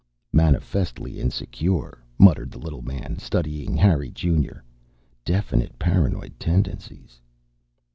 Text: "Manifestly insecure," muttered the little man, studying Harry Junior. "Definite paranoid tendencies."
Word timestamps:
"Manifestly 0.33 1.19
insecure," 1.19 2.03
muttered 2.17 2.49
the 2.49 2.57
little 2.57 2.81
man, 2.81 3.19
studying 3.19 3.77
Harry 3.77 4.09
Junior. 4.09 4.63
"Definite 5.23 5.77
paranoid 5.77 6.39
tendencies." 6.39 7.21